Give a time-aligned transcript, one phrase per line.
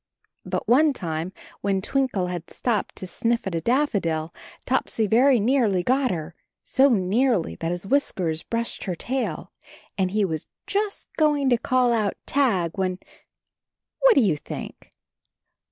[0.43, 1.31] But one time,
[1.61, 4.33] when Twinkle had stopped to sniff at a daffodil,
[4.65, 9.51] Topsy very nearly got her, so nearly that his whiskers brushed her tail,
[9.99, 12.97] and he was just going to 66 CHARLIE call out "Tag" when—
[13.99, 14.89] what do you think?